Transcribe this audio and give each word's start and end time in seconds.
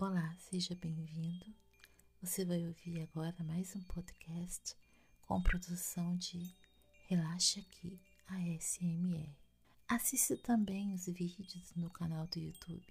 Olá, 0.00 0.34
seja 0.38 0.74
bem-vindo. 0.76 1.44
Você 2.22 2.42
vai 2.42 2.66
ouvir 2.66 3.02
agora 3.02 3.36
mais 3.44 3.76
um 3.76 3.82
podcast 3.82 4.74
com 5.20 5.42
produção 5.42 6.16
de 6.16 6.56
Relaxa 7.06 7.60
Aqui 7.60 8.00
ASMR. 8.26 9.28
Assista 9.86 10.38
também 10.38 10.94
os 10.94 11.04
vídeos 11.04 11.74
no 11.76 11.90
canal 11.90 12.26
do 12.28 12.38
YouTube 12.38 12.82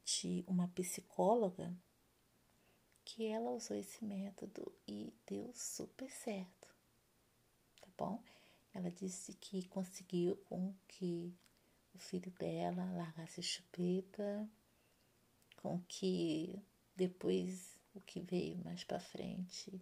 de 0.05 0.43
uma 0.47 0.67
psicóloga 0.69 1.75
que 3.17 3.25
ela 3.25 3.49
usou 3.49 3.75
esse 3.75 4.05
método 4.05 4.71
e 4.87 5.11
deu 5.25 5.51
super 5.51 6.07
certo, 6.07 6.67
tá 7.81 7.87
bom? 7.97 8.23
Ela 8.71 8.91
disse 8.91 9.33
que 9.33 9.67
conseguiu 9.69 10.35
com 10.45 10.71
que 10.87 11.33
o 11.95 11.97
filho 11.97 12.31
dela 12.33 12.85
largasse 12.93 13.41
chupeta, 13.41 14.47
com 15.63 15.81
que 15.87 16.61
depois 16.95 17.75
o 17.95 18.01
que 18.01 18.19
veio 18.19 18.63
mais 18.63 18.83
para 18.83 18.99
frente 18.99 19.81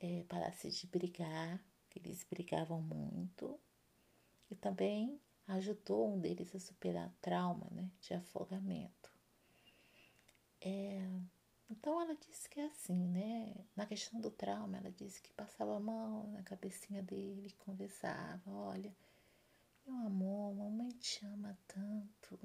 é, 0.00 0.24
parasse 0.24 0.68
de 0.68 0.88
brigar, 0.88 1.64
que 1.88 2.00
eles 2.00 2.24
brigavam 2.24 2.82
muito, 2.82 3.60
e 4.50 4.56
também 4.56 5.20
ajudou 5.46 6.12
um 6.16 6.18
deles 6.18 6.52
a 6.52 6.58
superar 6.58 7.14
trauma 7.20 7.68
né, 7.70 7.88
de 8.00 8.12
afogamento. 8.12 9.08
É, 10.60 11.08
então 11.68 12.00
ela 12.00 12.14
disse 12.14 12.48
que 12.48 12.60
é 12.60 12.66
assim, 12.66 13.08
né? 13.08 13.54
Na 13.74 13.86
questão 13.86 14.20
do 14.20 14.30
trauma, 14.30 14.78
ela 14.78 14.90
disse 14.90 15.20
que 15.20 15.32
passava 15.32 15.76
a 15.76 15.80
mão 15.80 16.30
na 16.32 16.42
cabecinha 16.42 17.02
dele, 17.02 17.54
conversava, 17.58 18.50
olha, 18.50 18.94
meu 19.86 19.96
amor, 20.06 20.54
mamãe 20.54 20.90
te 20.90 21.24
ama 21.26 21.58
tanto. 21.66 22.38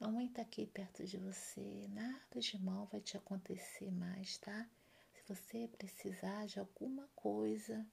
Mamãe 0.00 0.28
tá 0.28 0.42
aqui 0.42 0.66
perto 0.66 1.04
de 1.04 1.16
você, 1.16 1.88
nada 1.88 2.40
de 2.40 2.58
mal 2.58 2.86
vai 2.86 3.00
te 3.00 3.16
acontecer 3.16 3.90
mais, 3.90 4.38
tá? 4.38 4.68
Se 5.12 5.22
você 5.26 5.68
precisar 5.76 6.46
de 6.46 6.58
alguma 6.58 7.08
coisa 7.14 7.86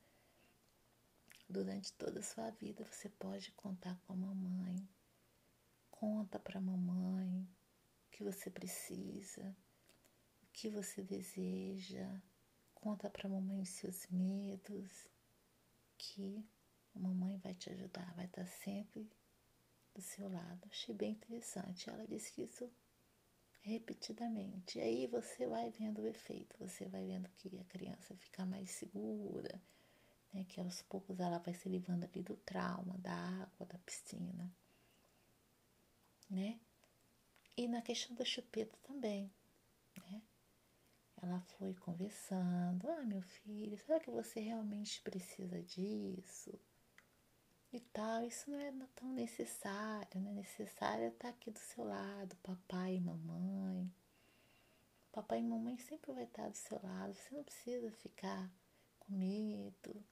durante 1.50 1.94
toda 1.94 2.20
a 2.20 2.24
sua 2.24 2.50
vida, 2.52 2.86
você 2.86 3.10
pode 3.10 3.52
contar 3.52 4.00
com 4.06 4.14
a 4.14 4.16
mamãe. 4.16 4.88
Conta 5.92 6.40
pra 6.40 6.62
mamãe 6.62 7.48
que 8.12 8.24
você 8.24 8.50
precisa 8.50 9.56
que 10.56 10.70
você 10.70 11.04
deseja, 11.04 12.10
conta 12.74 13.10
para 13.10 13.28
a 13.28 13.30
mamãe 13.30 13.62
os 13.62 13.70
seus 13.70 14.08
medos, 14.08 15.06
que 15.98 16.48
a 16.96 17.00
mamãe 17.00 17.38
vai 17.40 17.54
te 17.54 17.70
ajudar, 17.72 18.14
vai 18.16 18.26
estar 18.26 18.46
sempre 18.48 19.12
do 19.94 20.02
seu 20.02 20.30
lado. 20.32 20.66
Achei 20.72 20.96
bem 20.96 21.12
interessante. 21.12 21.90
Ela 21.90 22.08
disse 22.08 22.42
isso 22.42 22.72
repetidamente. 23.64 24.80
E 24.80 24.82
aí 24.82 25.08
você 25.08 25.46
vai 25.46 25.70
vendo 25.72 26.02
o 26.02 26.08
efeito, 26.08 26.56
você 26.58 26.88
vai 26.88 27.06
vendo 27.06 27.28
que 27.32 27.60
a 27.60 27.64
criança 27.66 28.16
fica 28.16 28.46
mais 28.46 28.72
segura, 28.72 29.62
né? 30.32 30.46
que 30.46 30.62
aos 30.62 30.82
poucos 30.84 31.20
ela 31.20 31.38
vai 31.40 31.54
se 31.54 31.68
livrando 31.68 32.06
ali 32.06 32.24
do 32.24 32.38
trauma, 32.38 32.98
da 33.00 33.14
água, 33.14 33.66
da 33.66 33.78
piscina. 33.80 34.50
Né? 36.30 36.62
E 37.58 37.68
na 37.68 37.82
questão 37.82 38.16
da 38.16 38.24
chupeta 38.24 38.78
também, 38.84 39.30
né? 39.98 40.22
Ela 41.22 41.40
foi 41.58 41.74
conversando. 41.76 42.90
Ah, 42.90 43.04
meu 43.04 43.22
filho, 43.22 43.78
será 43.78 44.00
que 44.00 44.12
você 44.12 44.40
realmente 44.40 45.02
precisa 45.02 45.62
disso? 45.64 46.60
E 47.72 47.80
tal, 47.80 48.26
isso 48.26 48.50
não 48.50 48.58
é 48.58 48.72
tão 48.96 49.12
necessário, 49.12 50.22
né? 50.22 50.32
Necessário 50.32 51.04
é 51.04 51.08
estar 51.08 51.30
aqui 51.30 51.52
do 51.52 51.60
seu 51.60 51.84
lado, 51.84 52.36
papai 52.38 52.96
e 52.96 53.02
mamãe. 53.02 53.92
Papai 55.12 55.40
e 55.40 55.44
mamãe 55.44 55.78
sempre 55.78 56.14
vai 56.14 56.24
estar 56.24 56.50
do 56.50 56.56
seu 56.56 56.80
lado. 56.82 57.14
Você 57.14 57.36
não 57.36 57.44
precisa 57.44 57.92
ficar 57.92 58.50
com 59.00 59.14
medo, 59.14 60.04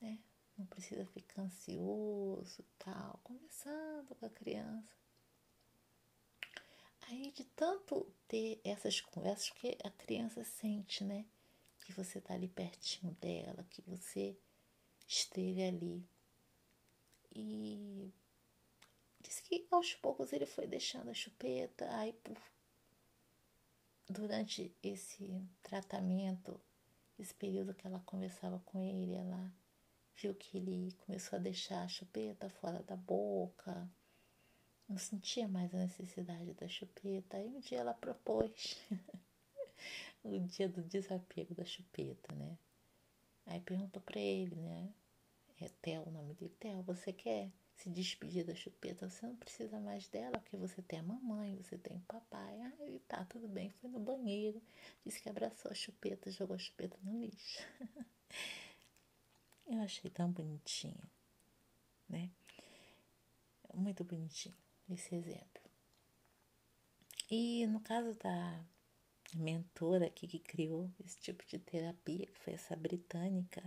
né? 0.00 0.18
Não 0.56 0.66
precisa 0.66 1.04
ficar 1.06 1.42
ansioso 1.42 2.64
tal. 2.78 3.20
Conversando 3.24 4.14
com 4.14 4.26
a 4.26 4.30
criança. 4.30 5.03
Aí, 7.06 7.30
de 7.32 7.44
tanto 7.44 8.06
ter 8.26 8.60
essas 8.64 9.00
conversas, 9.00 9.50
que 9.50 9.76
a 9.84 9.90
criança 9.90 10.42
sente, 10.44 11.04
né? 11.04 11.26
Que 11.84 11.92
você 11.92 12.20
tá 12.20 12.34
ali 12.34 12.48
pertinho 12.48 13.12
dela, 13.20 13.66
que 13.68 13.82
você 13.82 14.36
esteve 15.06 15.62
ali. 15.62 16.08
E 17.34 18.10
disse 19.20 19.42
que 19.42 19.66
aos 19.70 19.94
poucos 19.94 20.32
ele 20.32 20.46
foi 20.46 20.66
deixando 20.66 21.10
a 21.10 21.14
chupeta, 21.14 21.94
aí 21.96 22.12
por, 22.12 22.40
durante 24.08 24.74
esse 24.82 25.46
tratamento, 25.62 26.58
esse 27.18 27.34
período 27.34 27.74
que 27.74 27.86
ela 27.86 28.00
conversava 28.00 28.60
com 28.60 28.80
ele, 28.80 29.14
ela 29.14 29.52
viu 30.16 30.34
que 30.34 30.56
ele 30.56 30.92
começou 31.04 31.38
a 31.38 31.42
deixar 31.42 31.82
a 31.82 31.88
chupeta 31.88 32.48
fora 32.48 32.82
da 32.82 32.96
boca 32.96 33.90
não 34.88 34.98
sentia 34.98 35.48
mais 35.48 35.74
a 35.74 35.78
necessidade 35.78 36.52
da 36.54 36.68
chupeta. 36.68 37.36
Aí 37.36 37.48
um 37.48 37.60
dia 37.60 37.78
ela 37.78 37.94
propôs 37.94 38.78
o 40.22 40.38
dia 40.40 40.68
do 40.68 40.82
desapego 40.82 41.54
da 41.54 41.64
chupeta, 41.64 42.34
né? 42.34 42.58
Aí 43.46 43.60
perguntou 43.60 44.02
para 44.02 44.20
ele, 44.20 44.56
né? 44.56 44.92
É 45.60 45.68
Theo 45.80 46.02
o 46.06 46.10
nome 46.10 46.34
dele. 46.34 46.54
Theo, 46.58 46.82
você 46.82 47.12
quer 47.12 47.50
se 47.76 47.88
despedir 47.88 48.44
da 48.44 48.54
chupeta? 48.54 49.08
Você 49.08 49.26
não 49.26 49.36
precisa 49.36 49.80
mais 49.80 50.08
dela, 50.08 50.38
porque 50.38 50.56
você 50.56 50.82
tem 50.82 50.98
a 50.98 51.02
mamãe, 51.02 51.56
você 51.56 51.78
tem 51.78 51.96
o 51.96 52.00
papai. 52.00 52.60
Ah, 52.60 52.72
ele 52.80 52.98
tá, 53.00 53.24
tudo 53.24 53.48
bem. 53.48 53.70
Foi 53.70 53.90
no 53.90 54.00
banheiro, 54.00 54.62
disse 55.04 55.20
que 55.20 55.28
abraçou 55.28 55.70
a 55.70 55.74
chupeta, 55.74 56.30
jogou 56.30 56.56
a 56.56 56.58
chupeta 56.58 56.98
no 57.02 57.20
lixo. 57.20 57.62
Eu 59.66 59.80
achei 59.80 60.10
tão 60.10 60.30
bonitinho, 60.30 61.10
né? 62.08 62.30
Muito 63.72 64.04
bonitinho 64.04 64.54
esse 64.88 65.14
exemplo. 65.14 65.62
E 67.30 67.66
no 67.66 67.80
caso 67.80 68.14
da 68.18 68.64
mentora 69.34 70.06
aqui 70.06 70.26
que 70.26 70.38
criou 70.38 70.90
esse 71.04 71.20
tipo 71.20 71.44
de 71.46 71.58
terapia, 71.58 72.26
que 72.26 72.38
foi 72.38 72.52
essa 72.54 72.76
britânica, 72.76 73.60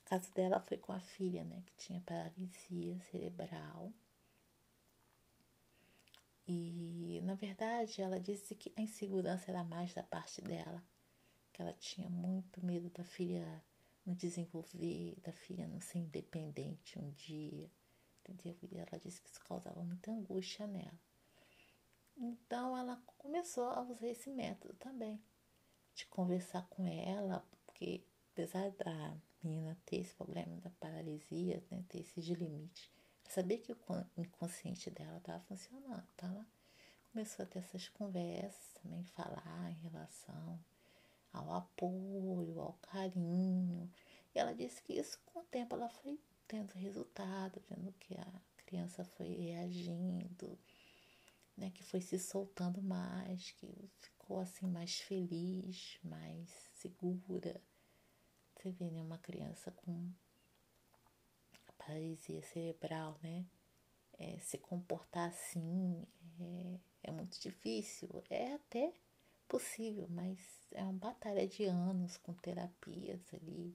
o 0.00 0.04
caso 0.04 0.32
dela 0.34 0.60
foi 0.60 0.76
com 0.76 0.92
a 0.92 1.00
filha, 1.00 1.44
né, 1.44 1.62
que 1.66 1.76
tinha 1.76 2.00
paralisia 2.00 2.98
cerebral. 3.10 3.92
E 6.46 7.20
na 7.22 7.34
verdade 7.34 8.02
ela 8.02 8.18
disse 8.18 8.54
que 8.56 8.72
a 8.76 8.82
insegurança 8.82 9.50
era 9.50 9.62
mais 9.62 9.94
da 9.94 10.02
parte 10.02 10.42
dela, 10.42 10.82
que 11.52 11.62
ela 11.62 11.72
tinha 11.74 12.10
muito 12.10 12.64
medo 12.64 12.90
da 12.90 13.04
filha 13.04 13.62
não 14.04 14.14
desenvolver, 14.14 15.14
da 15.22 15.32
filha 15.32 15.68
não 15.68 15.80
ser 15.80 15.98
independente 15.98 16.98
um 16.98 17.10
dia 17.12 17.70
entendeu? 18.28 18.56
E 18.62 18.78
ela 18.78 18.98
disse 18.98 19.20
que 19.20 19.30
isso 19.30 19.40
causava 19.44 19.82
muita 19.82 20.10
angústia 20.10 20.66
nela. 20.66 20.98
Então 22.16 22.76
ela 22.76 23.02
começou 23.16 23.68
a 23.70 23.80
usar 23.82 24.08
esse 24.08 24.30
método 24.30 24.74
também, 24.74 25.22
de 25.94 26.06
conversar 26.06 26.66
com 26.68 26.86
ela, 26.86 27.44
porque 27.66 28.04
apesar 28.32 28.70
da 28.72 29.16
menina 29.42 29.76
ter 29.86 30.00
esse 30.00 30.14
problema 30.14 30.56
da 30.58 30.70
paralisia, 30.70 31.64
né, 31.70 31.82
ter 31.88 32.00
esse 32.00 32.20
de 32.20 32.34
limite, 32.34 32.92
saber 33.28 33.58
que 33.58 33.72
o 33.72 33.76
inconsciente 34.16 34.90
dela 34.90 35.18
estava 35.18 35.40
funcionando. 35.44 36.06
Então 36.14 36.30
ela 36.30 36.46
começou 37.10 37.44
a 37.44 37.46
ter 37.46 37.60
essas 37.60 37.88
conversas, 37.88 38.72
também 38.82 39.02
falar 39.04 39.70
em 39.70 39.88
relação 39.88 40.62
ao 41.32 41.52
apoio, 41.54 42.60
ao 42.60 42.74
carinho. 42.82 43.90
E 44.34 44.38
ela 44.38 44.54
disse 44.54 44.82
que 44.82 44.92
isso 44.92 45.18
com 45.26 45.40
o 45.40 45.44
tempo 45.44 45.74
ela 45.74 45.88
foi 45.88 46.20
tendo 46.50 46.72
resultado, 46.72 47.62
vendo 47.70 47.92
que 47.92 48.12
a 48.18 48.42
criança 48.66 49.04
foi 49.04 49.28
reagindo, 49.28 50.58
né, 51.56 51.70
que 51.70 51.84
foi 51.84 52.00
se 52.00 52.18
soltando 52.18 52.82
mais, 52.82 53.52
que 53.52 53.88
ficou 54.00 54.40
assim 54.40 54.66
mais 54.66 54.98
feliz, 54.98 55.96
mais 56.02 56.50
segura. 56.74 57.62
Você 58.56 58.72
vê, 58.72 58.90
né, 58.90 59.00
uma 59.00 59.18
criança 59.18 59.70
com 59.70 60.12
paralisia 61.78 62.42
cerebral, 62.42 63.16
né? 63.22 63.46
É, 64.18 64.38
se 64.40 64.58
comportar 64.58 65.28
assim 65.28 66.04
é, 66.40 66.80
é 67.04 67.12
muito 67.12 67.40
difícil. 67.40 68.08
É 68.28 68.54
até 68.54 68.92
possível, 69.46 70.08
mas 70.10 70.38
é 70.72 70.82
uma 70.82 70.92
batalha 70.92 71.46
de 71.46 71.64
anos 71.64 72.16
com 72.16 72.34
terapias 72.34 73.22
ali. 73.32 73.74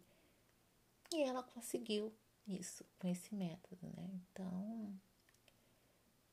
E 1.14 1.24
ela 1.24 1.42
conseguiu 1.42 2.14
isso 2.48 2.86
com 3.00 3.08
esse 3.08 3.34
método, 3.34 3.88
né? 3.96 4.10
Então, 4.14 5.00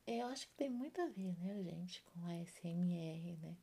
eu 0.05 0.27
acho 0.27 0.47
que 0.47 0.53
tem 0.55 0.69
muito 0.69 1.01
a 1.01 1.07
ver, 1.07 1.37
né, 1.39 1.63
gente, 1.63 2.01
com 2.03 2.25
a 2.25 2.35
SMR, 2.45 3.37
né? 3.41 3.57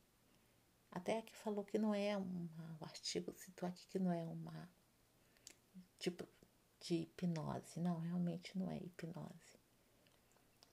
Até 0.91 1.19
aqui 1.19 1.35
falou 1.37 1.63
que 1.63 1.77
não 1.77 1.93
é 1.93 2.17
uma. 2.17 2.77
O 2.79 2.83
artigo 2.83 3.33
citou 3.33 3.69
aqui 3.69 3.87
que 3.87 3.99
não 3.99 4.11
é 4.11 4.23
uma. 4.23 4.69
Tipo, 5.99 6.27
de 6.81 6.95
hipnose. 6.95 7.79
Não, 7.79 7.99
realmente 7.99 8.57
não 8.57 8.69
é 8.69 8.77
hipnose. 8.77 9.59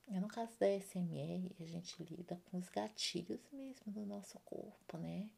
É 0.08 0.18
no 0.18 0.28
caso 0.28 0.58
da 0.58 0.66
SMR, 0.66 1.54
a 1.60 1.64
gente 1.64 2.02
lida 2.02 2.40
com 2.46 2.56
os 2.56 2.68
gatilhos 2.70 3.40
mesmo 3.52 3.92
do 3.92 4.06
nosso 4.06 4.38
corpo, 4.40 4.96
né? 4.96 5.30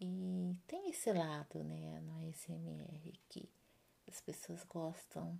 E 0.00 0.56
tem 0.66 0.88
esse 0.88 1.12
lado, 1.12 1.62
né, 1.64 2.00
no 2.00 2.18
SMR 2.32 3.12
que 3.28 3.48
as 4.10 4.20
pessoas 4.20 4.64
gostam 4.64 5.38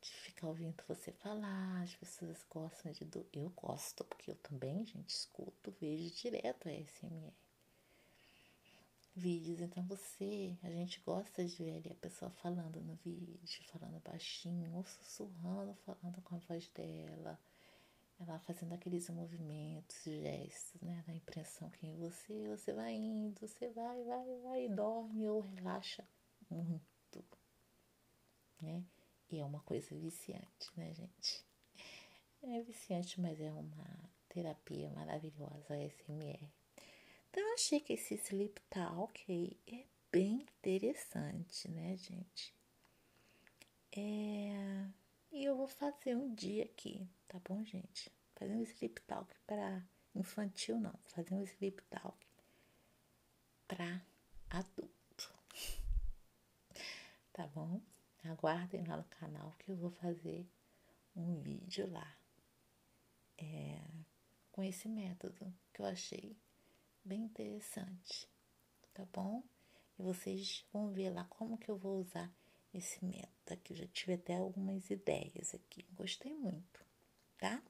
de 0.00 0.10
ficar 0.10 0.48
ouvindo 0.48 0.82
você 0.86 1.12
falar, 1.12 1.82
as 1.82 1.94
pessoas 1.94 2.44
gostam 2.50 2.92
de. 2.92 3.04
Do... 3.04 3.26
Eu 3.32 3.50
gosto, 3.50 4.04
porque 4.04 4.30
eu 4.30 4.36
também, 4.36 4.84
gente, 4.84 5.10
escuto, 5.10 5.74
vejo 5.80 6.14
direto 6.14 6.68
a 6.68 6.72
SMR 6.72 7.32
vídeos. 9.16 9.60
Então 9.60 9.82
você, 9.84 10.56
a 10.62 10.70
gente 10.70 11.00
gosta 11.00 11.44
de 11.44 11.56
ver 11.56 11.78
ali 11.78 11.90
a 11.90 11.94
pessoa 11.94 12.30
falando 12.30 12.80
no 12.82 12.94
vídeo, 12.96 13.64
falando 13.72 14.00
baixinho, 14.04 14.74
ou 14.74 14.84
sussurrando, 14.84 15.74
falando 15.86 16.20
com 16.22 16.36
a 16.36 16.38
voz 16.38 16.68
dela. 16.68 17.40
Ela 18.18 18.38
fazendo 18.40 18.72
aqueles 18.72 19.10
movimentos, 19.10 20.02
gestos, 20.04 20.80
né? 20.80 21.02
Da 21.06 21.14
impressão 21.14 21.68
que 21.70 21.86
em 21.86 21.96
você, 21.96 22.48
você 22.48 22.72
vai 22.72 22.92
indo, 22.94 23.38
você 23.40 23.68
vai, 23.70 24.04
vai, 24.04 24.38
vai, 24.42 24.68
dorme 24.68 25.26
ou 25.28 25.40
relaxa 25.40 26.06
muito, 26.48 26.95
né? 28.60 28.84
E 29.30 29.38
é 29.38 29.44
uma 29.44 29.60
coisa 29.60 29.94
viciante, 29.94 30.70
né, 30.76 30.92
gente? 30.94 31.44
É 32.42 32.60
viciante, 32.62 33.20
mas 33.20 33.40
é 33.40 33.50
uma 33.50 34.10
terapia 34.28 34.88
maravilhosa, 34.90 35.76
SMR. 35.76 36.48
Então, 37.30 37.42
eu 37.42 37.54
achei 37.54 37.80
que 37.80 37.94
esse 37.94 38.14
Sleep 38.14 38.60
Talk 38.70 39.58
é 39.66 39.84
bem 40.12 40.34
interessante, 40.42 41.68
né, 41.68 41.96
gente? 41.96 42.54
É... 43.92 44.86
E 45.32 45.44
eu 45.44 45.56
vou 45.56 45.66
fazer 45.66 46.16
um 46.16 46.34
dia 46.34 46.64
aqui, 46.64 47.06
tá 47.26 47.38
bom, 47.46 47.64
gente? 47.64 48.10
Fazer 48.34 48.54
um 48.54 48.62
Sleep 48.62 49.00
Talk 49.02 49.34
para 49.46 49.84
infantil, 50.14 50.78
não. 50.78 50.94
Fazer 51.04 51.34
um 51.34 51.42
Sleep 51.42 51.82
Talk 51.90 52.26
para 53.66 54.00
adulto. 54.48 55.34
Tá 57.32 57.46
bom? 57.48 57.80
Aguardem 58.36 58.84
lá 58.84 58.98
no 58.98 59.04
canal 59.04 59.54
que 59.58 59.70
eu 59.70 59.76
vou 59.76 59.90
fazer 59.90 60.46
um 61.16 61.40
vídeo 61.40 61.90
lá. 61.90 62.16
É, 63.38 63.80
com 64.52 64.62
esse 64.62 64.88
método 64.88 65.52
que 65.72 65.80
eu 65.80 65.86
achei 65.86 66.36
bem 67.02 67.22
interessante, 67.24 68.28
tá 68.92 69.06
bom? 69.12 69.42
E 69.98 70.02
vocês 70.02 70.64
vão 70.70 70.92
ver 70.92 71.10
lá 71.10 71.24
como 71.24 71.56
que 71.56 71.70
eu 71.70 71.78
vou 71.78 71.98
usar 71.98 72.30
esse 72.74 73.02
método 73.02 73.52
aqui. 73.52 73.72
Eu 73.72 73.78
já 73.78 73.86
tive 73.86 74.12
até 74.14 74.36
algumas 74.36 74.90
ideias 74.90 75.54
aqui. 75.54 75.86
Gostei 75.92 76.34
muito, 76.34 76.84
tá? 77.38 77.62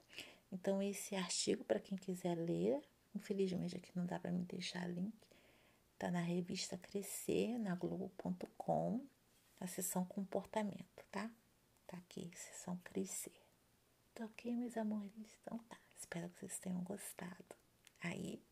Então, 0.50 0.82
esse 0.82 1.14
artigo, 1.14 1.64
para 1.64 1.78
quem 1.78 1.96
quiser 1.96 2.34
ler, 2.34 2.80
infelizmente 3.14 3.76
aqui 3.76 3.90
não 3.94 4.04
dá 4.04 4.18
para 4.18 4.32
me 4.32 4.44
deixar 4.44 4.88
link, 4.88 5.14
tá 5.98 6.10
na 6.10 6.20
revista 6.20 6.76
Crescer, 6.76 7.58
na 7.58 7.74
Globo.com, 7.74 9.04
na 9.60 9.66
seção 9.66 10.04
Comportamento, 10.04 11.04
tá? 11.10 11.30
Tá 11.86 11.96
aqui, 11.98 12.30
seção 12.34 12.76
Crescer. 12.78 13.40
Tá 14.14 14.24
ok, 14.24 14.54
meus 14.56 14.76
amores? 14.76 15.38
Então 15.42 15.58
tá, 15.68 15.78
espero 15.96 16.28
que 16.30 16.40
vocês 16.40 16.58
tenham 16.58 16.82
gostado. 16.82 17.56
Aí, 18.00 18.42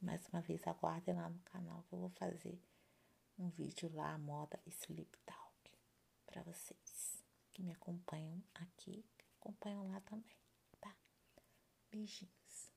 mais 0.00 0.26
uma 0.28 0.40
vez, 0.40 0.66
aguardem 0.66 1.14
lá 1.14 1.28
no 1.28 1.38
canal 1.40 1.82
que 1.84 1.94
eu 1.94 2.00
vou 2.00 2.10
fazer 2.10 2.60
um 3.38 3.48
vídeo 3.50 3.90
lá, 3.94 4.16
moda 4.18 4.60
Sleep 4.66 5.18
Talk, 5.24 5.72
para 6.26 6.42
vocês 6.42 7.24
que 7.52 7.62
me 7.62 7.72
acompanham 7.72 8.42
aqui, 8.54 9.04
acompanham 9.40 9.88
lá 9.88 10.00
também, 10.00 10.36
tá? 10.80 10.94
Beijinhos. 11.90 12.75